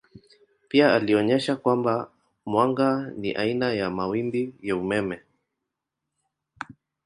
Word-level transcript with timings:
Pia 0.67 0.93
alionyesha 0.93 1.55
kwamba 1.55 2.11
mwanga 2.45 3.11
ni 3.17 3.31
aina 3.35 3.73
ya 3.73 3.89
mawimbi 3.89 4.53
ya 4.61 4.75
umeme. 4.75 5.21